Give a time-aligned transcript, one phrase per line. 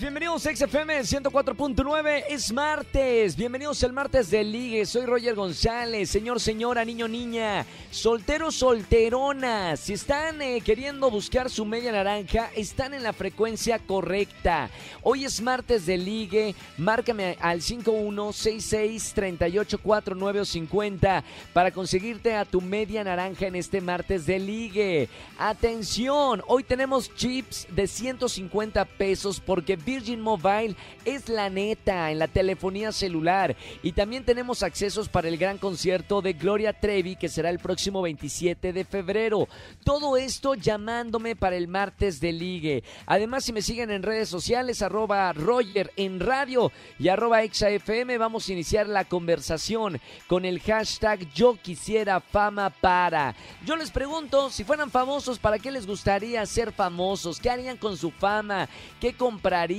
[0.00, 6.40] Bienvenidos a XFM 104.9, es martes, bienvenidos al martes de Ligue, soy Roger González, señor,
[6.40, 13.02] señora, niño, niña, solteros, solteronas, si están eh, queriendo buscar su media naranja, están en
[13.02, 14.70] la frecuencia correcta.
[15.02, 23.04] Hoy es martes de Ligue, márcame al 51663849 o 50 para conseguirte a tu media
[23.04, 25.10] naranja en este martes de Ligue.
[25.38, 32.28] Atención, hoy tenemos chips de 150 pesos porque Virgin Mobile es la neta en la
[32.28, 33.56] telefonía celular.
[33.82, 38.02] Y también tenemos accesos para el gran concierto de Gloria Trevi que será el próximo
[38.02, 39.48] 27 de febrero.
[39.84, 42.84] Todo esto llamándome para el martes de ligue.
[43.06, 48.48] Además, si me siguen en redes sociales, arroba Roger en radio y arroba ExaFM, vamos
[48.48, 53.34] a iniciar la conversación con el hashtag Yo quisiera fama para.
[53.64, 57.40] Yo les pregunto, si fueran famosos, ¿para qué les gustaría ser famosos?
[57.40, 58.68] ¿Qué harían con su fama?
[59.00, 59.71] ¿Qué comprarían?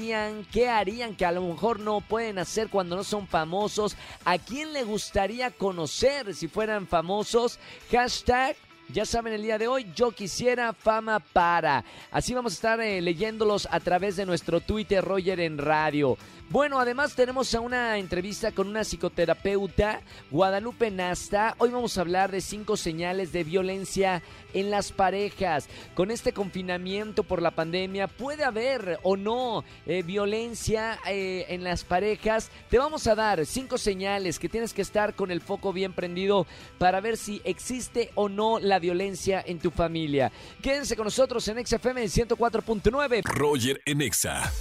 [0.51, 3.95] ¿Qué harían que a lo mejor no pueden hacer cuando no son famosos?
[4.25, 7.59] ¿A quién le gustaría conocer si fueran famosos?
[7.91, 8.55] Hashtag
[8.93, 11.83] ya saben, el día de hoy yo quisiera fama para.
[12.11, 16.15] Así vamos a estar eh, leyéndolos a través de nuestro Twitter Roger en radio.
[16.49, 21.55] Bueno, además tenemos a una entrevista con una psicoterapeuta, Guadalupe Nasta.
[21.57, 24.21] Hoy vamos a hablar de cinco señales de violencia
[24.53, 25.67] en las parejas.
[25.95, 31.83] Con este confinamiento por la pandemia, ¿puede haber o no eh, violencia eh, en las
[31.83, 32.51] parejas?
[32.69, 36.45] Te vamos a dar cinco señales que tienes que estar con el foco bien prendido
[36.77, 40.29] para ver si existe o no la violencia en tu familia.
[40.61, 43.23] Quédense con nosotros en XFM 104.9.
[43.23, 44.51] Roger en Exa.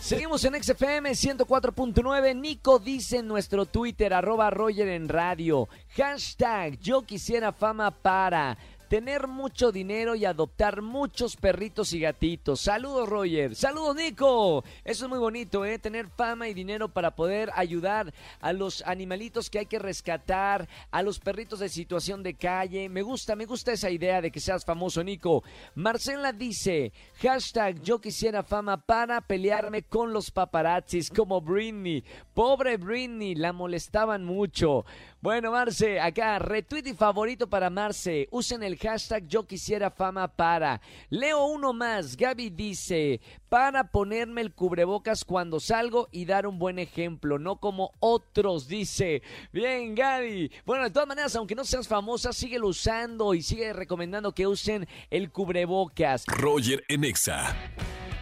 [0.00, 2.36] Seguimos en XFM 104.9.
[2.36, 5.68] Nico dice en nuestro Twitter, arroba Roger en radio.
[5.96, 8.56] Hashtag yo quisiera fama para
[8.88, 12.60] tener mucho dinero y adoptar muchos perritos y gatitos.
[12.60, 13.54] Saludos, Roger.
[13.54, 14.64] Saludos, Nico.
[14.84, 15.78] Eso es muy bonito, ¿eh?
[15.78, 21.02] Tener fama y dinero para poder ayudar a los animalitos que hay que rescatar, a
[21.02, 22.88] los perritos de situación de calle.
[22.88, 25.44] Me gusta, me gusta esa idea de que seas famoso, Nico.
[25.74, 32.02] Marcela dice, hashtag yo quisiera fama para pelearme con los paparazzis como Britney.
[32.34, 34.84] Pobre Britney, la molestaban mucho.
[35.20, 38.28] Bueno, Marce, acá, retweet y favorito para Marce.
[38.30, 40.80] Usen el hashtag yo quisiera fama para.
[41.10, 42.16] Leo uno más.
[42.16, 47.92] Gaby dice, para ponerme el cubrebocas cuando salgo y dar un buen ejemplo, no como
[48.00, 49.22] otros, dice.
[49.52, 50.50] Bien, Gaby.
[50.64, 54.86] Bueno, de todas maneras, aunque no seas famosa, síguelo usando y sigue recomendando que usen
[55.10, 56.24] el cubrebocas.
[56.26, 57.54] Roger Enexa.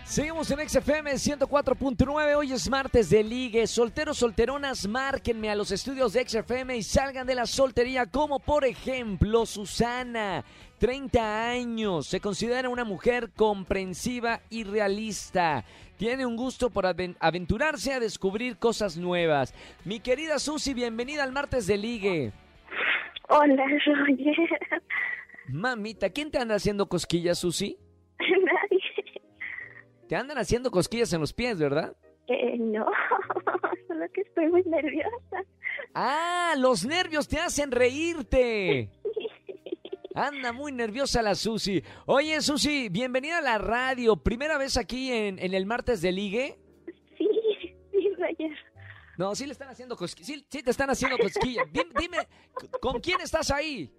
[0.06, 2.37] Seguimos en XFM 104.9.
[2.37, 3.66] Hoy es martes de ligue.
[3.66, 8.64] Solteros, solteronas, márquenme a los estudios de XFM y salgan de la soltería, como por
[8.64, 10.44] ejemplo Susana.
[10.78, 15.64] 30 años, se considera una mujer comprensiva y realista.
[15.97, 19.54] Tiene un gusto por aventurarse a descubrir cosas nuevas.
[19.84, 22.32] Mi querida Susi, bienvenida al martes de ligue.
[23.28, 23.97] Hola, Roger.
[25.48, 27.78] Mamita, ¿quién te anda haciendo cosquillas, Susi?
[28.19, 29.22] Nadie.
[30.08, 31.97] Te andan haciendo cosquillas en los pies, ¿verdad?
[32.28, 32.84] Eh, no,
[33.88, 35.44] solo que estoy muy nerviosa.
[35.94, 38.91] Ah, los nervios te hacen reírte.
[40.16, 41.82] Anda muy nerviosa la Susi.
[42.06, 44.16] Oye, Susi, bienvenida a la radio.
[44.16, 46.59] ¿Primera vez aquí en, en el martes de ligue?
[47.19, 47.28] Sí,
[47.93, 48.56] sí, Roger.
[49.19, 50.26] No, sí le están haciendo cosquillas.
[50.26, 51.66] Sí, sí te están haciendo cosquillas.
[51.71, 52.16] Dime, dime,
[52.81, 53.93] ¿con quién estás ahí?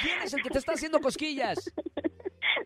[0.00, 1.72] ¿Quién es el que te está haciendo cosquillas?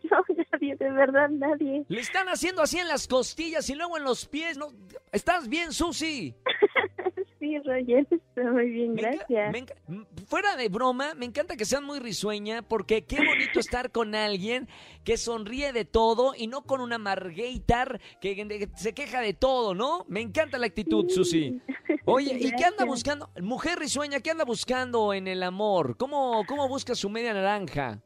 [0.09, 1.83] No, nadie, de verdad, nadie.
[1.87, 4.57] Le están haciendo así en las costillas y luego en los pies.
[4.57, 4.67] ¿no?
[5.11, 6.33] ¿Estás bien, Susi?
[7.39, 9.51] Sí, Roger, estoy muy bien, Me gracias.
[9.51, 9.65] me
[10.27, 14.67] fuera de broma, me encanta que seas muy risueña porque qué bonito estar con alguien
[15.03, 19.73] que sonríe de todo y no con una margueitar que, que se queja de todo,
[19.73, 20.05] ¿no?
[20.07, 21.61] Me encanta la actitud, Susi.
[22.05, 23.29] Oye, ¿y qué anda buscando?
[23.41, 25.95] Mujer risueña, ¿qué anda buscando en el amor?
[25.97, 28.01] ¿Cómo, cómo busca su media naranja?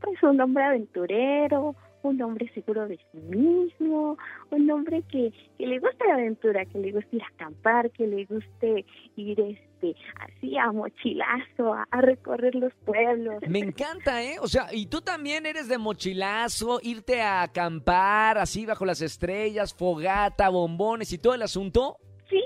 [0.00, 4.16] Pues un hombre aventurero, un hombre seguro de sí mismo,
[4.50, 8.06] un hombre que, que le guste la aventura, que le guste ir a acampar, que
[8.06, 8.84] le guste
[9.16, 13.36] ir este así a mochilazo, a, a recorrer los pueblos.
[13.48, 14.36] Me encanta, ¿eh?
[14.40, 19.74] O sea, y tú también eres de mochilazo, irte a acampar así bajo las estrellas,
[19.74, 21.96] fogata, bombones y todo el asunto.
[22.28, 22.40] Sí,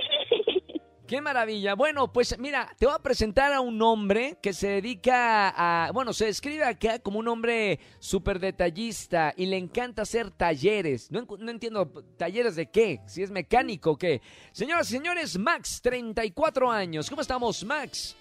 [1.06, 1.74] Qué maravilla.
[1.74, 6.14] Bueno, pues mira, te voy a presentar a un hombre que se dedica a, bueno,
[6.14, 11.10] se describe acá como un hombre súper detallista y le encanta hacer talleres.
[11.10, 11.86] No, no, entiendo,
[12.16, 13.00] ¿talleres de qué?
[13.06, 14.22] Si es mecánico o qué.
[14.52, 17.10] Señoras y señores, Max, 34 años.
[17.10, 18.16] ¿Cómo estamos, Max?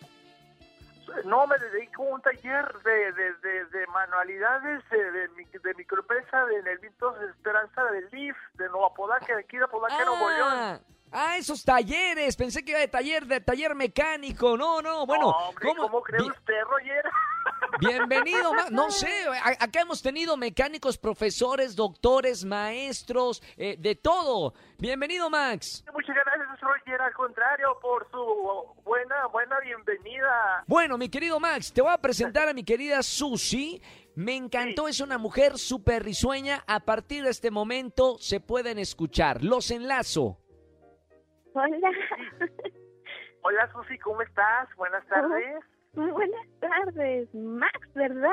[1.24, 5.27] No, me dedico a un taller de, de, de, de manualidades de, de,
[5.63, 10.30] de microempresa de Nervitos Esperanza del DIF, de Nueva Podaca, de aquí de Podaca, Nuevo
[10.30, 10.81] León.
[11.13, 12.36] Ah, esos talleres.
[12.36, 14.57] Pensé que era de taller, de taller mecánico.
[14.57, 15.25] No, no, bueno.
[15.25, 17.04] No, hombre, ¿Cómo, ¿cómo cree usted, Roger?
[17.80, 18.71] Bienvenido, Max.
[18.71, 19.12] No sé,
[19.60, 24.54] acá hemos tenido mecánicos, profesores, doctores, maestros, eh, de todo.
[24.80, 25.83] Bienvenido, Max.
[25.94, 27.01] Muchas gracias, Roger.
[27.01, 30.63] Al contrario, por su buena, buena bienvenida.
[30.68, 33.81] Bueno, mi querido Max, te voy a presentar a mi querida Susi.
[34.16, 36.63] Me encantó, es una mujer súper risueña.
[36.68, 39.44] A partir de este momento se pueden escuchar.
[39.44, 40.43] Los enlazo.
[41.53, 41.91] Hola.
[43.44, 44.67] Hola, Susi, ¿cómo estás?
[44.75, 45.63] Buenas tardes.
[45.94, 47.33] Muy buenas tardes.
[47.35, 48.31] Max, ¿verdad?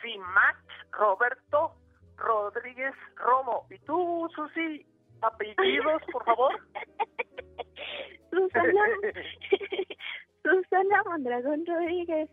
[0.00, 0.58] Sí, Max
[0.92, 1.74] Roberto
[2.16, 3.66] Rodríguez Romo.
[3.70, 4.86] ¿Y tú, Susi?
[5.20, 6.52] ¿Apellidos, por favor?
[8.30, 8.84] Susana.
[10.42, 12.30] Susana Mondragón Rodríguez.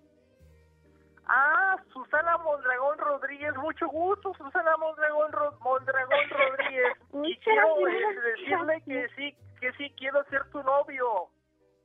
[1.32, 6.94] Ah, Susana Mondragón Rodríguez, mucho gusto, Susana Mondragón, Ro Mondragón Rodríguez.
[7.24, 8.16] Y quiero gracias.
[8.16, 11.30] eh, decirle que sí, que sí quiero ser tu novio.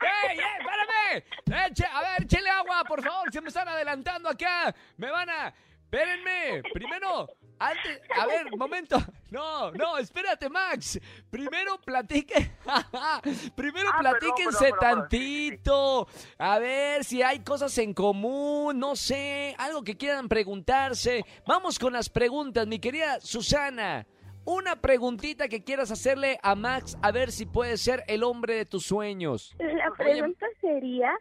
[0.01, 1.67] ¡Ey, ey, espérame!
[1.71, 4.75] Eche, a ver, échele agua, por favor, se me están adelantando acá.
[4.97, 5.53] Me van a...
[5.99, 7.29] Espérenme, primero,
[7.61, 8.97] antes, a ver, momento.
[9.31, 10.99] No, no, espérate, Max.
[11.31, 12.51] Primero platique.
[13.55, 14.79] Primero Ah, platíquense sí, sí.
[14.81, 16.09] tantito.
[16.37, 21.25] A ver si hay cosas en común, no sé, algo que quieran preguntarse.
[21.47, 24.05] Vamos con las preguntas, mi querida Susana.
[24.45, 28.65] Una preguntita que quieras hacerle a Max a ver si puede ser el hombre de
[28.67, 29.55] tus sueños.
[29.61, 29.95] La Oye.
[29.97, 31.13] pregunta sería,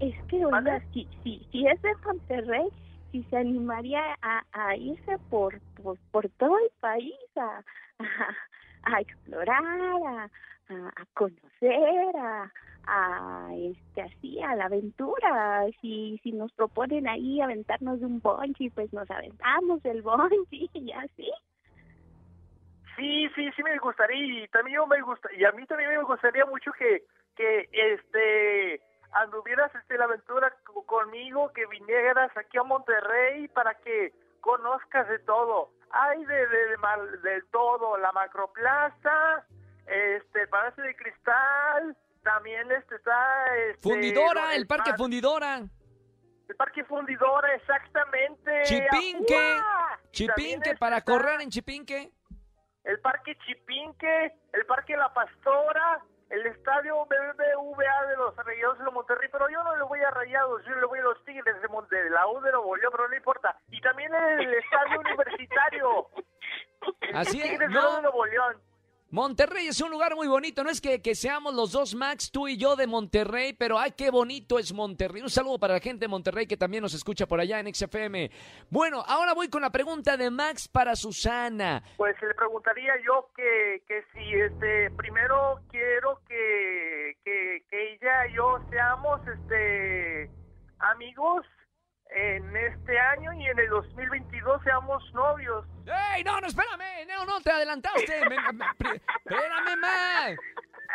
[0.00, 2.66] es que, oiga, si, si, si es de Monterrey,
[3.16, 5.58] si se animaría a, irse por,
[6.12, 7.62] por, todo el país a,
[8.82, 10.28] a, explorar,
[10.68, 12.16] a, conocer,
[12.86, 15.64] a, este así a la aventura.
[15.80, 20.92] Si si nos proponen ahí aventarnos de un bungee pues nos aventamos del bungee y
[20.92, 21.30] así.
[22.96, 26.44] Sí, sí, sí me gustaría y también me gusta y a mí también me gustaría
[26.44, 27.02] mucho que
[27.34, 28.80] que este
[29.12, 35.18] anduvieras este la aventura co- conmigo, que vinieras aquí a Monterrey para que conozcas de
[35.20, 35.70] todo.
[35.90, 39.44] Hay de de, de, mal- de todo, la Macroplaza,
[39.86, 45.60] este el Palacio de Cristal, también este está este, Fundidora, el Parque par- Fundidora.
[46.48, 48.62] el Parque Fundidora, exactamente.
[48.64, 49.56] Chipinque.
[50.10, 52.10] Chipinque este para está- correr en Chipinque.
[52.84, 56.00] el Parque Chipinque, el Parque La Pastora,
[56.30, 60.64] el Estadio BBVA de los Rayados de Monterrey, pero yo no le voy a Rayados,
[60.64, 63.08] yo le voy a los Tigres de, Mon- de la U de Nuevo León, pero
[63.08, 63.56] no importa.
[63.70, 66.08] Y también el Estadio Universitario,
[67.14, 67.96] Así es, Tigres no.
[67.96, 68.56] de Nuevo León.
[69.10, 70.64] Monterrey es un lugar muy bonito.
[70.64, 73.92] No es que, que seamos los dos, Max, tú y yo de Monterrey, pero ay,
[73.92, 75.22] qué bonito es Monterrey.
[75.22, 78.30] Un saludo para la gente de Monterrey que también nos escucha por allá en XFM.
[78.68, 81.84] Bueno, ahora voy con la pregunta de Max para Susana.
[81.96, 88.34] Pues le preguntaría yo que, que si este primero quiero que, que, que ella y
[88.34, 90.30] yo seamos este
[90.80, 91.46] amigos
[92.10, 95.66] en este año y en el 2022 seamos novios.
[96.14, 97.06] ¡Ey, no, no, espérame!
[97.08, 98.20] No, no, te adelantaste.
[98.28, 100.40] Me- me- me- pri- espérame, Max.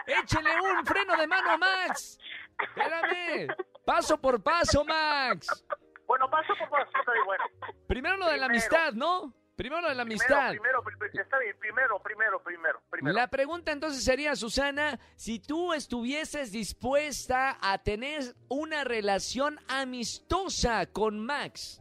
[0.07, 2.17] Échele un freno de mano a Max.
[2.59, 3.47] Espérame.
[3.85, 5.65] Paso por paso, Max.
[6.07, 7.43] Bueno, paso por paso, bien, bueno.
[7.87, 9.33] Primero lo de la amistad, ¿no?
[9.61, 10.49] Primero la amistad.
[10.49, 13.13] Primero, primero, pri- está bien, primero, primero, primero, primero.
[13.15, 21.19] La pregunta entonces sería, Susana, si tú estuvieses dispuesta a tener una relación amistosa con
[21.19, 21.79] Max.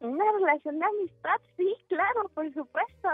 [0.00, 3.08] una relación de amistad sí claro por supuesto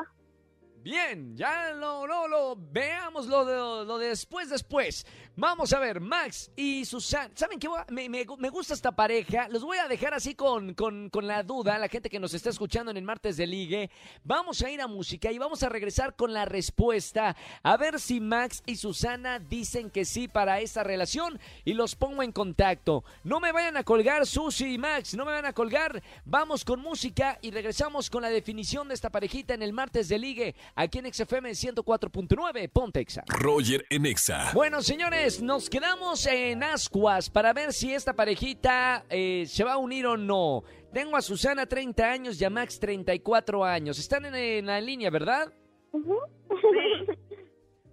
[0.78, 5.04] Bien, ya lo, lo, lo veamos lo de, lo de después, después.
[5.38, 7.30] Vamos a ver, Max y Susana.
[7.34, 7.68] ¿Saben qué?
[7.90, 9.48] Me, me- me gusta esta pareja.
[9.50, 12.48] Los voy a dejar así con, con, con la duda, la gente que nos está
[12.48, 13.90] escuchando en el martes de ligue.
[14.24, 17.36] Vamos a ir a música y vamos a regresar con la respuesta.
[17.62, 22.22] A ver si Max y Susana dicen que sí para esa relación y los pongo
[22.22, 23.04] en contacto.
[23.22, 26.02] No me vayan a colgar, Susi y Max, no me vayan a colgar.
[26.24, 30.18] Vamos con música y regresamos con la definición de esta parejita en el martes de
[30.18, 33.22] ligue aquí en XFM 104.9 Pontexa.
[33.26, 34.50] Roger en Exa.
[34.54, 39.78] Bueno, señores, nos quedamos en ascuas para ver si esta parejita eh, se va a
[39.78, 40.62] unir o no.
[40.92, 43.98] Tengo a Susana 30 años y a Max 34 años.
[43.98, 45.52] Están en, en la línea, ¿verdad?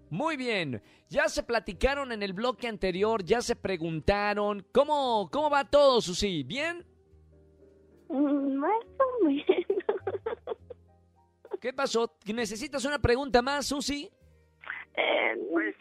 [0.09, 0.81] Muy bien.
[1.09, 4.63] Ya se platicaron en el bloque anterior, ya se preguntaron.
[4.71, 6.43] ¿Cómo, cómo va todo, Susi?
[6.43, 6.85] ¿Bien?
[8.09, 9.45] Mm, Más o menos.
[11.59, 12.15] ¿Qué pasó?
[12.25, 14.11] ¿Necesitas una pregunta más, Susi?
[14.95, 15.75] Eh, Pues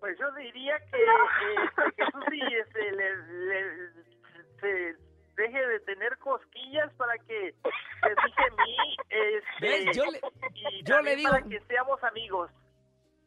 [0.00, 3.92] pues yo diría que, eh, que Susi este, le, le-
[4.60, 4.96] se
[5.36, 9.96] deje de tener cosquillas para que se fije en mí este, ¿Ves?
[9.96, 10.20] Yo le-
[10.54, 12.50] y yo le digo- para que seamos amigos.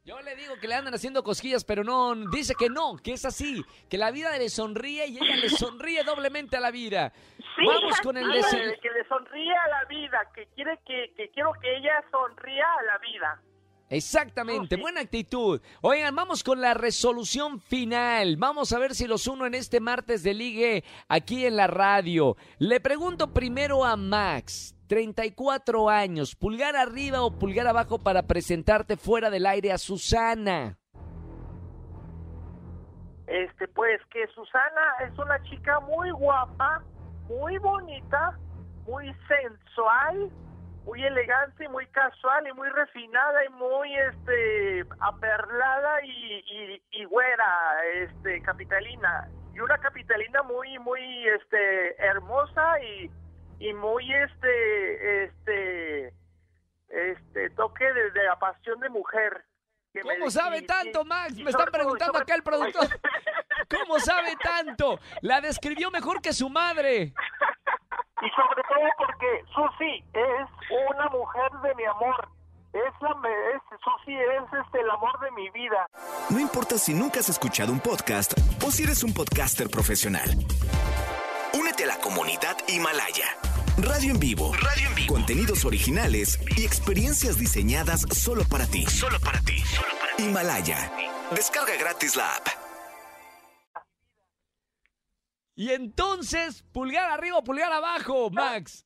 [0.04, 3.24] Yo le digo que le andan haciendo cosquillas, pero no, dice que no, que es
[3.24, 7.14] así, que la vida le sonríe y ella le sonríe doblemente a la vida.
[7.68, 8.74] Vamos con el deseo.
[8.82, 12.84] que le sonríe a la vida, que quiere que, que quiero que ella sonría a
[12.84, 13.42] la vida.
[13.92, 15.62] Exactamente, buena actitud.
[15.82, 18.38] Oigan, vamos con la resolución final.
[18.38, 22.38] Vamos a ver si los uno en este martes de ligue aquí en la radio.
[22.58, 29.30] Le pregunto primero a Max, 34 años, pulgar arriba o pulgar abajo para presentarte fuera
[29.30, 30.78] del aire a Susana.
[33.28, 36.82] Este, pues que Susana es una chica muy guapa,
[37.28, 38.40] muy bonita,
[38.88, 40.32] muy sensual,
[40.86, 47.86] muy elegante, muy casual y muy refinada y muy este aperlada y, y, y güera,
[47.96, 53.12] este capitalina y una capitalina muy muy este hermosa y,
[53.60, 56.14] y muy este este
[56.90, 59.44] este toque de, de la pasión de mujer.
[59.94, 61.38] que me- ¿Cómo sabe y- tanto, y- Max?
[61.38, 62.88] y Me están preguntando acá el productor.
[63.70, 65.00] ¿Cómo sabe tanto?
[65.22, 67.14] La describió mejor que su madre.
[68.98, 70.48] Porque Susi es
[70.90, 72.30] una mujer de mi amor.
[72.74, 75.88] Es la me- es, Susi es este el amor de mi vida.
[76.30, 78.34] No importa si nunca has escuchado un podcast
[78.66, 80.30] o si eres un podcaster profesional.
[81.54, 83.26] Únete a la comunidad Himalaya.
[83.78, 84.54] Radio en vivo.
[84.62, 85.14] Radio en vivo.
[85.14, 88.86] Contenidos originales y experiencias diseñadas solo para ti.
[88.86, 89.62] Solo para ti.
[90.18, 90.92] Himalaya.
[91.32, 92.48] Descarga gratis la app.
[95.56, 98.86] Y entonces, pulgar arriba o pulgar abajo, Max.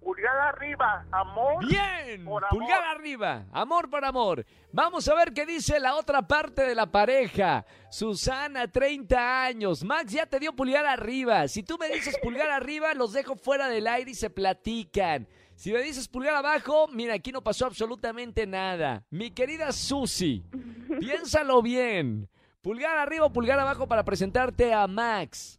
[0.00, 1.66] Pulgar arriba, amor.
[1.66, 2.58] Bien, Por amor.
[2.58, 4.46] pulgar arriba, amor por amor.
[4.72, 7.66] Vamos a ver qué dice la otra parte de la pareja.
[7.90, 9.84] Susana, 30 años.
[9.84, 11.46] Max ya te dio pulgar arriba.
[11.48, 15.28] Si tú me dices pulgar arriba, los dejo fuera del aire y se platican.
[15.54, 19.04] Si me dices pulgar abajo, mira, aquí no pasó absolutamente nada.
[19.10, 20.42] Mi querida Susi,
[20.98, 22.26] piénsalo bien.
[22.62, 25.58] Pulgar arriba o pulgar abajo para presentarte a Max.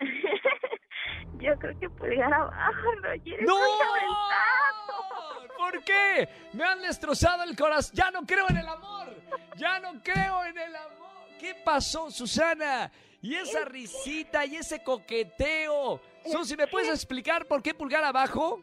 [1.38, 3.42] Yo creo que pulgar abajo, Roger.
[3.42, 3.56] ¡No!
[3.56, 5.48] muy aventado.
[5.58, 6.28] ¿Por qué?
[6.52, 7.94] Me han destrozado el corazón.
[7.94, 9.14] Ya no creo en el amor.
[9.56, 11.28] Ya no creo en el amor.
[11.38, 12.90] ¿Qué pasó, Susana?
[13.22, 16.00] Y esa risita y ese coqueteo.
[16.24, 18.60] Susi, ¿me puedes explicar por qué pulgar abajo?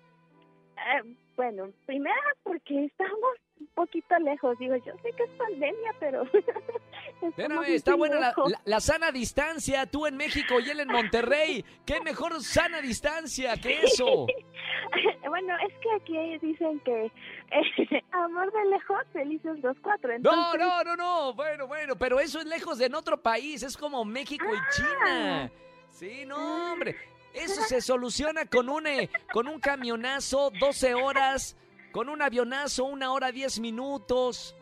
[0.76, 4.58] Eh, bueno, primero porque estamos un poquito lejos.
[4.60, 6.24] Digo, yo sé que es pandemia, pero...
[7.30, 8.52] Espérame, está buena la, lejos.
[8.52, 9.86] la- la sana distancia.
[9.86, 11.64] Tú en México y él en Monterrey.
[11.86, 14.06] ¿Qué mejor sana distancia que eso?
[15.28, 20.10] bueno, es que aquí dicen que eh, amor de lejos, felices los cuatro.
[20.10, 21.34] No, Entonces, no, no, no.
[21.34, 23.64] Bueno, bueno, pero eso es lejos de en otro país.
[23.64, 25.52] Es como México y China.
[25.90, 26.96] Sí, no, hombre.
[27.34, 31.56] Eso se soluciona con un, eh, con un camionazo, 12 horas,
[31.92, 34.56] con un avionazo, una hora, 10 minutos.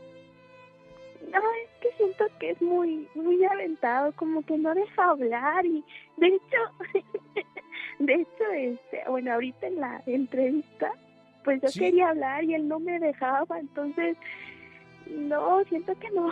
[1.85, 5.83] Que siento que es muy, muy aventado, como que no deja hablar y
[6.17, 6.57] de hecho,
[7.99, 10.91] de hecho, este, bueno, ahorita en la entrevista,
[11.43, 11.79] pues yo Sí.
[11.79, 14.17] quería hablar y él no me dejaba, entonces,
[15.07, 16.31] no, siento que no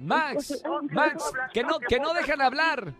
[0.00, 0.64] Max.
[0.90, 2.92] Max, que no, que no dejan hablar.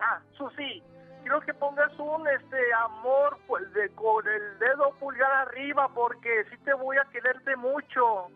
[0.00, 0.82] Ah, Susi,
[1.22, 6.56] quiero que pongas un este amor pues de con el dedo pulgar arriba porque sí
[6.64, 8.28] te voy a quererte mucho.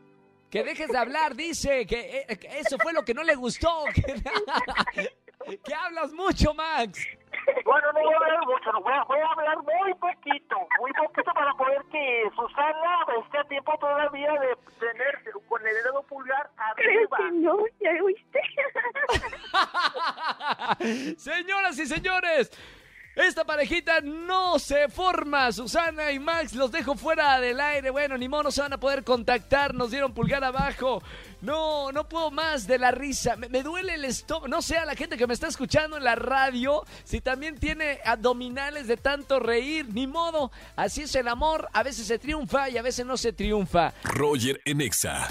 [0.51, 1.87] Que dejes de hablar, dice.
[1.87, 3.85] Que, eh, que eso fue lo que no le gustó.
[5.47, 7.07] Que, que hablas mucho, Max.
[7.65, 10.93] Bueno, no voy a hablar mucho, no voy a, voy a hablar muy poquito, muy
[10.93, 16.51] poquito para poder que Susana esté a tiempo todavía de tener con el dedo pulgar
[16.77, 17.17] Creo arriba.
[17.17, 18.41] que no, ya oíste.
[21.17, 22.51] Señoras y señores,
[23.27, 25.51] esta parejita no se forma.
[25.51, 27.91] Susana y Max los dejo fuera del aire.
[27.91, 29.75] Bueno, ni modo, no se van a poder contactar.
[29.75, 31.03] Nos dieron pulgar abajo.
[31.41, 33.35] No, no puedo más de la risa.
[33.35, 34.47] Me, duele el estómago.
[34.47, 37.99] No sé a la gente que me está escuchando en la radio si también tiene
[38.05, 39.87] abdominales de tanto reír.
[39.93, 40.53] Ni modo.
[40.77, 41.69] Así es el amor.
[41.73, 43.95] A veces se triunfa y a veces no se triunfa.
[44.05, 45.27] Roger en Exa.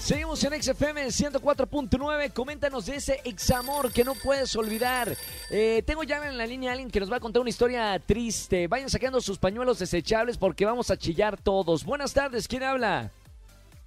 [0.00, 2.32] Seguimos en XFM 104.9.
[2.32, 5.14] Coméntanos de ese examor que no puedes olvidar.
[5.50, 7.98] Eh, tengo ya en la línea a alguien que nos va a contar una historia
[7.98, 8.68] triste.
[8.68, 11.84] Vayan sacando sus pañuelos desechables porque vamos a chillar todos.
[11.84, 13.10] Buenas tardes, ¿quién habla?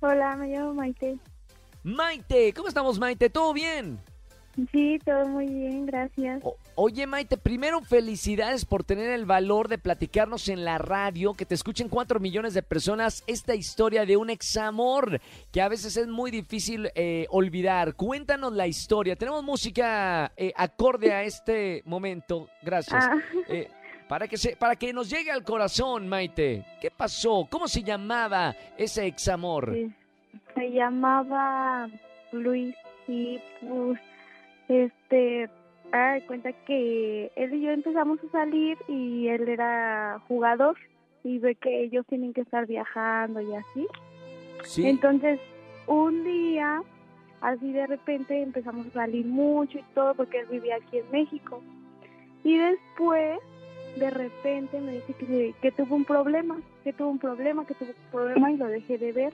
[0.02, 1.18] Hola, me llamo Maite.
[1.84, 3.30] Maite, ¿cómo estamos Maite?
[3.30, 3.98] ¿Todo bien?
[4.72, 6.42] Sí, todo muy bien, gracias.
[6.44, 11.46] O- oye Maite, primero felicidades por tener el valor de platicarnos en la radio, que
[11.46, 15.22] te escuchen cuatro millones de personas esta historia de un examor
[15.52, 17.94] que a veces es muy difícil eh, olvidar.
[17.94, 19.16] Cuéntanos la historia.
[19.16, 22.50] Tenemos música eh, acorde a este momento.
[22.64, 23.06] Gracias.
[23.08, 23.16] Ah,
[23.48, 23.70] Eh,
[24.08, 26.66] para que se, para que nos llegue al corazón, Maite.
[26.82, 27.48] ¿Qué pasó?
[27.50, 29.74] ¿Cómo se llamaba ese examor?
[29.74, 29.94] sí.
[30.56, 31.88] Se llamaba
[32.32, 32.76] Luis
[33.08, 34.00] y pues,
[34.68, 35.50] este,
[35.92, 40.78] de cuenta que él y yo empezamos a salir y él era jugador
[41.24, 43.88] y ve que ellos tienen que estar viajando y así.
[44.64, 44.88] Sí.
[44.88, 45.40] Entonces,
[45.88, 46.82] un día,
[47.42, 51.62] así de repente empezamos a salir mucho y todo porque él vivía aquí en México.
[52.44, 53.40] Y después,
[53.98, 57.90] de repente me dice que, que tuvo un problema, que tuvo un problema, que tuvo
[57.90, 59.34] un problema y lo dejé de ver.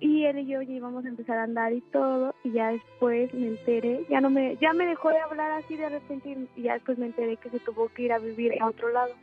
[0.00, 3.32] Y él y yo ya íbamos a empezar a andar y todo, y ya después
[3.32, 6.74] me enteré, ya no me, ya me dejó de hablar así de repente y ya
[6.74, 9.14] después me enteré que se tuvo que ir a vivir a otro lado.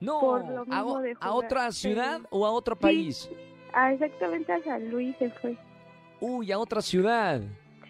[0.00, 1.88] no, por lo a, mismo de a otra sí.
[1.88, 3.30] ciudad o a otro país.
[3.72, 5.56] Ah, exactamente a San Luis se fue.
[6.20, 7.40] Uy, a otra ciudad.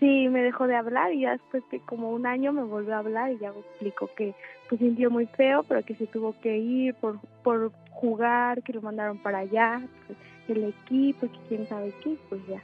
[0.01, 2.99] Sí, me dejó de hablar y ya después de como un año me volvió a
[2.99, 4.35] hablar y ya me explicó que
[4.69, 8.83] pues sintió muy feo, pero que se tuvo que ir por, por jugar, que lo
[8.83, 12.63] mandaron para allá, pues, el equipo, que quién sabe qué, pues ya.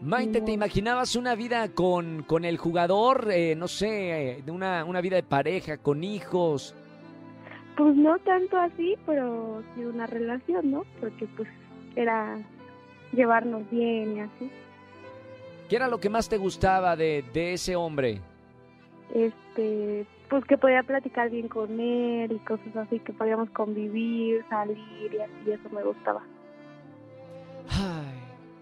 [0.00, 3.28] Maite, ¿te imaginabas una vida con, con el jugador?
[3.30, 6.74] eh, no sé, eh, de una, una vida de pareja, con hijos.
[7.76, 10.84] Pues no tanto así, pero sí una relación, ¿no?
[11.00, 11.48] Porque pues
[11.96, 12.38] era
[13.12, 14.50] llevarnos bien y así.
[15.68, 18.20] ¿Qué era lo que más te gustaba de, de ese hombre?
[19.14, 24.78] Este, pues que podía platicar bien con él y cosas así, que podíamos convivir, salir
[25.12, 26.22] y así, eso me gustaba.
[27.70, 28.02] Hi.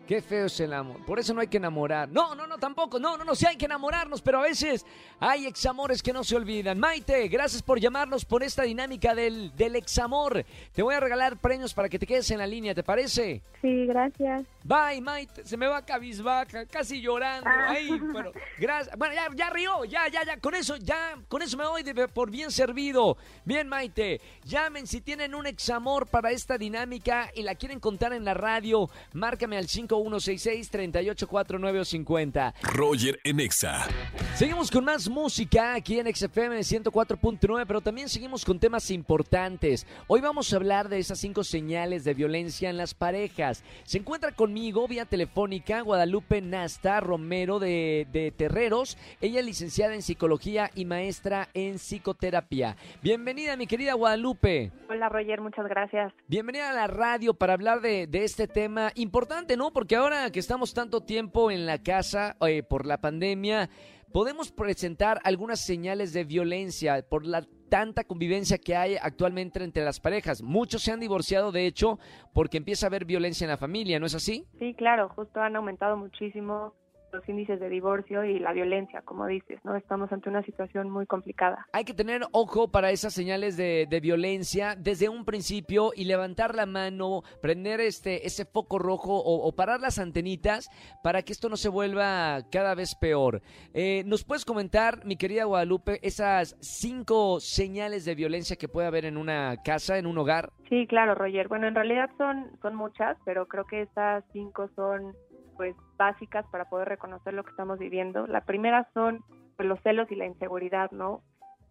[0.09, 1.05] qué feo es el amor.
[1.05, 2.09] Por eso no hay que enamorar.
[2.09, 2.99] No, no, no, tampoco.
[2.99, 4.85] No, no, no, sí hay que enamorarnos, pero a veces
[5.21, 6.79] hay examores que no se olvidan.
[6.81, 10.45] Maite, gracias por llamarnos por esta dinámica del, del examor.
[10.73, 13.43] Te voy a regalar premios para que te quedes en la línea, ¿te parece?
[13.61, 14.47] Sí, gracias.
[14.65, 15.45] Bye, Maite.
[15.45, 17.49] Se me va cabizbaja, casi llorando.
[17.51, 17.67] Ah.
[17.71, 18.97] Ay, pero gracias.
[18.97, 20.41] Bueno, ya, ya rió, ya, ya, ya.
[20.41, 23.19] Con eso, ya, con eso me voy de- por bien servido.
[23.45, 24.21] Bien, Maite.
[24.45, 28.89] Llamen si tienen un examor para esta dinámica y la quieren contar en la radio.
[29.13, 32.55] Márcame al 5166-384950.
[32.63, 33.87] Roger en Exa.
[34.35, 39.87] Seguimos con más música aquí en XFM 104.9, pero también seguimos con temas importantes.
[40.07, 43.65] Hoy vamos a hablar de esas cinco señales de violencia en las parejas.
[43.85, 48.97] Se encuentra conmigo vía telefónica Guadalupe Nasta Romero de, de Terreros.
[49.21, 52.77] Ella es licenciada en psicología y maestra en psicoterapia.
[53.03, 54.71] Bienvenida, mi querida Guadalupe.
[54.89, 56.13] Hola Roger, muchas gracias.
[56.29, 59.73] Bienvenida a la radio para hablar de, de este tema importante, ¿no?
[59.73, 63.71] Porque ahora que estamos tanto tiempo en la casa eh, por la pandemia,
[64.13, 70.01] podemos presentar algunas señales de violencia por la tanta convivencia que hay actualmente entre las
[70.01, 70.43] parejas.
[70.43, 71.99] Muchos se han divorciado, de hecho,
[72.33, 74.47] porque empieza a haber violencia en la familia, ¿no es así?
[74.59, 76.75] Sí, claro, justo han aumentado muchísimo
[77.13, 79.77] los índices de divorcio y la violencia, como dices, ¿no?
[79.77, 81.67] Estamos ante una situación muy complicada.
[81.73, 86.55] Hay que tener ojo para esas señales de, de violencia desde un principio y levantar
[86.55, 90.69] la mano, prender este, ese foco rojo o, o parar las antenitas
[91.03, 93.43] para que esto no se vuelva cada vez peor.
[93.75, 99.05] Eh, ¿Nos puedes comentar, mi querida Guadalupe, esas cinco señales de violencia que puede haber
[99.05, 100.53] en una casa, en un hogar?
[100.69, 101.49] Sí, claro, Roger.
[101.49, 105.15] Bueno, en realidad son, son muchas, pero creo que estas cinco son
[105.57, 108.27] pues básicas para poder reconocer lo que estamos viviendo.
[108.27, 109.23] La primera son
[109.57, 111.23] pues, los celos y la inseguridad, ¿no?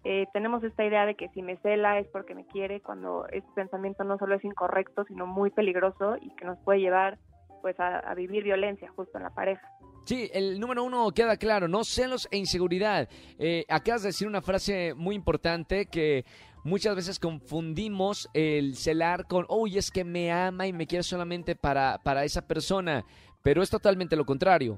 [0.03, 3.47] Eh, tenemos esta idea de que si me cela es porque me quiere, cuando ese
[3.55, 7.17] pensamiento no solo es incorrecto, sino muy peligroso y que nos puede llevar
[7.61, 9.67] pues a, a vivir violencia justo en la pareja.
[10.05, 11.83] Sí, el número uno queda claro, ¿no?
[11.83, 13.09] Celos e inseguridad.
[13.37, 16.23] Eh, acabas de decir una frase muy importante que
[16.63, 21.57] muchas veces confundimos el celar con, uy, es que me ama y me quiere solamente
[21.57, 23.03] para, para esa persona,
[23.47, 24.77] pero es totalmente lo contrario.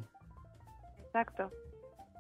[1.07, 1.49] Exacto.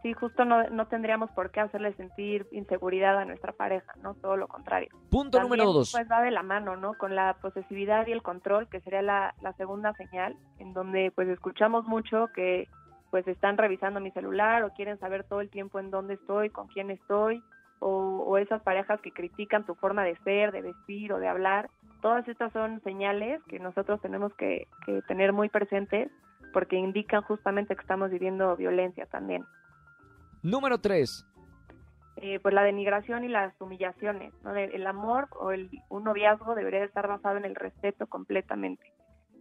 [0.01, 4.15] Sí, justo no, no tendríamos por qué hacerle sentir inseguridad a nuestra pareja, ¿no?
[4.15, 4.89] Todo lo contrario.
[5.11, 5.91] Punto También, número dos.
[5.91, 6.95] Pues va de la mano, ¿no?
[6.95, 11.27] Con la posesividad y el control, que sería la, la segunda señal, en donde pues
[11.27, 12.67] escuchamos mucho que
[13.11, 16.67] pues están revisando mi celular o quieren saber todo el tiempo en dónde estoy, con
[16.69, 17.43] quién estoy,
[17.77, 21.69] o, o esas parejas que critican tu forma de ser, de vestir o de hablar.
[22.01, 26.09] Todas estas son señales que nosotros tenemos que, que tener muy presentes
[26.53, 29.45] porque indican justamente que estamos viviendo violencia también.
[30.41, 31.25] Número tres.
[32.17, 34.53] Eh, pues la denigración y las humillaciones, ¿no?
[34.55, 38.91] El amor o el, un noviazgo debería estar basado en el respeto completamente.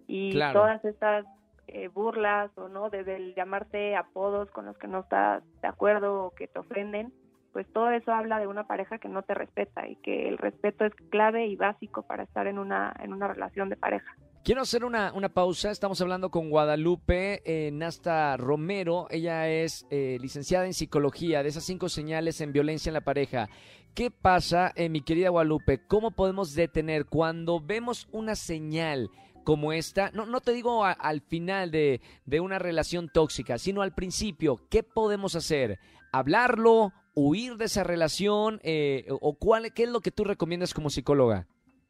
[0.06, 0.60] Y Claro.
[0.60, 1.26] todas estas
[1.66, 6.24] eh, burlas o no, desde el llamarte apodos con los que no estás de acuerdo
[6.26, 7.12] o que te ofenden,
[7.52, 10.84] pues todo eso habla de una pareja que no te respeta y que el respeto
[10.84, 14.14] es clave y básico para estar en una, en una relación de pareja.
[14.48, 15.70] Quiero hacer una, una pausa.
[15.70, 19.06] Estamos hablando con Guadalupe eh, Nasta Romero.
[19.10, 23.50] Ella es eh, licenciada en psicología de esas cinco señales en violencia en la pareja.
[23.92, 25.86] ¿Qué pasa, eh, mi querida Guadalupe?
[25.86, 29.10] ¿Cómo podemos detener cuando vemos una señal
[29.44, 30.12] como esta?
[30.12, 34.62] No, no te digo al final de, de una relación tóxica, sino al principio.
[34.70, 35.78] ¿Qué podemos hacer?
[36.10, 36.94] ¿Hablarlo?
[37.12, 38.60] ¿Huir de esa relación?
[38.62, 41.46] Eh, ¿O cuál, qué es lo que tú recomiendas como psicóloga?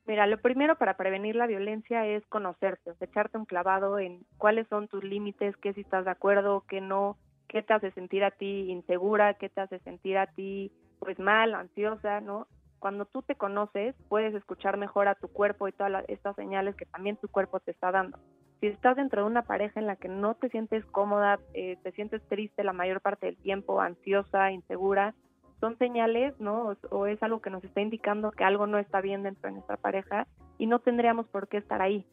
[0.08, 4.88] Mira, lo primero para prevenir la violencia es conocerte, echarte un clavado en cuáles son
[4.88, 7.18] tus límites, qué si estás de acuerdo, qué no,
[7.48, 11.54] qué te hace sentir a ti insegura, qué te hace sentir a ti pues mal,
[11.54, 12.48] ansiosa, ¿no?
[12.80, 16.76] Cuando tú te conoces, puedes escuchar mejor a tu cuerpo y todas las- estas señales
[16.76, 18.18] que también tu cuerpo te está dando.
[18.60, 21.92] Si estás dentro de una pareja en la que no te sientes cómoda, eh, te
[21.92, 25.14] sientes triste la mayor parte del tiempo, ansiosa, insegura,
[25.60, 26.70] son señales, ¿no?
[26.90, 29.54] O, o es algo que nos está indicando que algo no está bien dentro de
[29.54, 30.26] nuestra pareja
[30.58, 32.06] y no tendríamos por qué estar ahí.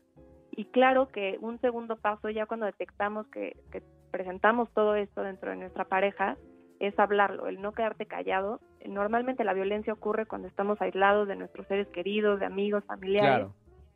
[0.51, 5.49] Y claro que un segundo paso, ya cuando detectamos que, que presentamos todo esto dentro
[5.49, 6.38] de nuestra pareja,
[6.79, 8.60] es hablarlo, el no quedarte callado.
[8.86, 13.47] Normalmente la violencia ocurre cuando estamos aislados de nuestros seres queridos, de amigos, familiares,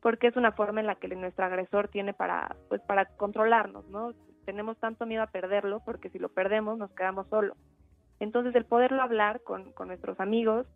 [0.02, 4.14] porque es una forma en la que nuestro agresor tiene para, pues, para controlarnos, ¿no?
[4.46, 7.58] Tenemos tanto miedo a perderlo porque si lo perdemos nos quedamos solos.
[8.20, 10.68] Entonces, el poderlo hablar con, con nuestros amigos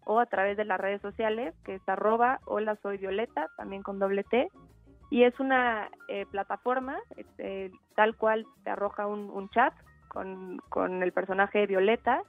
[0.04, 2.78] o a través de las redes sociales, que es arroba hola
[3.56, 4.48] también con doble T,
[5.10, 9.74] y es una eh, plataforma este, tal cual te arroja un, un chat
[10.08, 12.22] con, con el personaje Violeta,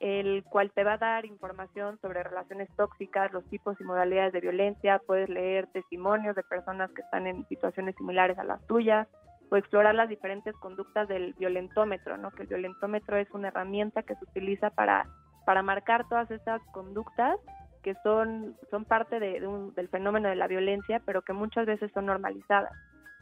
[0.00, 4.40] el cual te va a dar información sobre relaciones tóxicas, los tipos y modalidades de
[4.40, 9.08] violencia, puedes leer testimonios de personas que están en situaciones similares a las tuyas
[9.50, 12.30] o explorar las diferentes conductas del violentómetro, ¿no?
[12.30, 15.06] Que el violentómetro es una herramienta que se utiliza para,
[15.46, 17.38] para marcar todas estas conductas
[17.82, 19.40] que son, son parte de,
[19.74, 22.72] del fenómeno de la violencia, pero que muchas veces son normalizadas.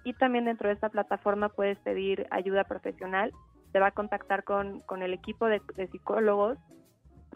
[0.05, 3.33] Y también dentro de esta plataforma puedes pedir ayuda profesional,
[3.73, 6.59] te va a contactar con, con el equipo de, psicólogos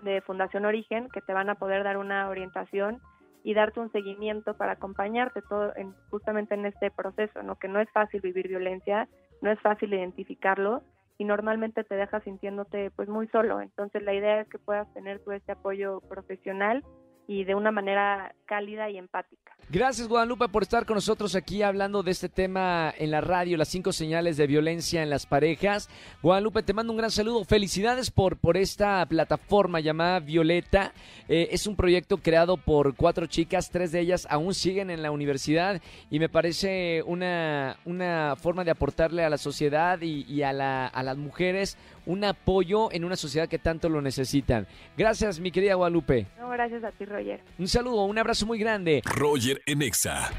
[0.03, 3.01] de Fundación Origen que te van a poder dar una orientación
[3.43, 7.57] y darte un seguimiento para acompañarte todo en, justamente en este proceso, ¿no?
[7.57, 9.09] Que no es fácil vivir violencia,
[9.41, 10.83] no es fácil identificarlo
[11.19, 13.61] y normalmente te deja sintiéndote pues muy solo.
[13.61, 16.83] Entonces la idea es que puedas tener tú este apoyo profesional
[17.31, 19.53] y de una manera cálida y empática.
[19.69, 23.69] Gracias, Guadalupe, por estar con nosotros aquí hablando de este tema en la radio, las
[23.69, 25.89] cinco señales de violencia en las parejas.
[26.23, 27.45] Guadalupe, te mando un gran saludo.
[27.45, 30.93] Felicidades por, por esta plataforma llamada Violeta.
[31.29, 35.13] Eh, es un proyecto creado por cuatro chicas, tres de ellas aún siguen en la
[35.13, 40.53] universidad y me parece una, una forma de aportarle a la sociedad y, y a,
[40.53, 44.67] la- a las mujeres un apoyo en una sociedad que tanto lo necesitan.
[44.97, 46.27] Gracias, mi querida Guadalupe.
[46.39, 47.41] No, gracias a ti, Roger.
[47.59, 49.03] Un saludo, un abrazo muy grande.
[49.05, 50.31] Roger en Exa.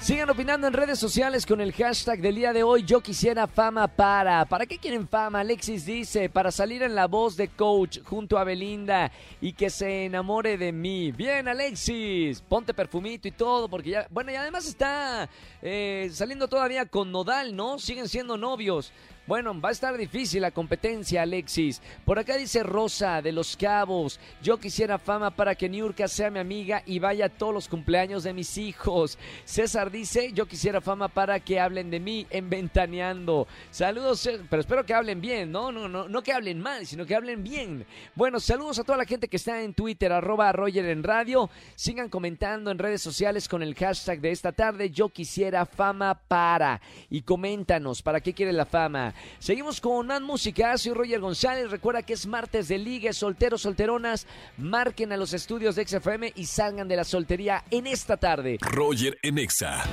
[0.00, 2.84] Sigan opinando en redes sociales con el hashtag del día de hoy.
[2.84, 4.44] Yo quisiera fama para.
[4.44, 5.40] ¿Para qué quieren fama?
[5.40, 10.04] Alexis dice, para salir en la voz de coach junto a Belinda y que se
[10.04, 11.10] enamore de mí.
[11.10, 14.06] Bien, Alexis, ponte perfumito y todo, porque ya.
[14.08, 15.28] Bueno, y además está
[15.62, 17.80] eh, saliendo todavía con Nodal, ¿no?
[17.80, 18.92] Siguen siendo novios.
[19.28, 21.82] Bueno, va a estar difícil la competencia, Alexis.
[22.06, 24.18] Por acá dice Rosa de Los Cabos.
[24.42, 28.32] Yo quisiera fama para que Niurka sea mi amiga y vaya todos los cumpleaños de
[28.32, 29.18] mis hijos.
[29.44, 33.46] César dice, yo quisiera fama para que hablen de mí en Ventaneando.
[33.70, 35.70] Saludos, pero espero que hablen bien, ¿no?
[35.72, 37.84] No, no, no que hablen mal, sino que hablen bien.
[38.14, 41.50] Bueno, saludos a toda la gente que está en Twitter, arroba Roger en radio.
[41.74, 46.80] Sigan comentando en redes sociales con el hashtag de esta tarde, yo quisiera fama para.
[47.10, 49.12] Y coméntanos, ¿para qué quiere la fama?
[49.38, 51.70] Seguimos con más música, soy Roger González.
[51.70, 54.26] Recuerda que es martes de ligue, solteros, solteronas.
[54.56, 58.58] Marquen a los estudios de XFM y salgan de la soltería en esta tarde.
[58.60, 59.84] Roger en Exa.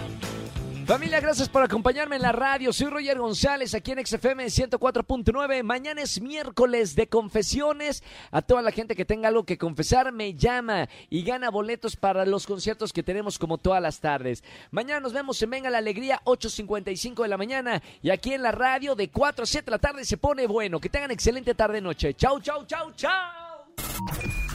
[0.86, 2.72] Familia, gracias por acompañarme en la radio.
[2.72, 5.64] Soy Roger González aquí en XFM 104.9.
[5.64, 8.04] Mañana es miércoles de confesiones.
[8.30, 12.24] A toda la gente que tenga algo que confesar, me llama y gana boletos para
[12.28, 14.44] los conciertos que tenemos como todas las tardes.
[14.70, 17.82] Mañana nos vemos en Venga la Alegría, 8.55 de la mañana.
[18.04, 20.80] Y aquí en la radio de 4 a 7 de la tarde se pone bueno.
[20.80, 22.14] Que tengan excelente tarde-noche.
[22.14, 24.55] Chau, chau, chau, chau.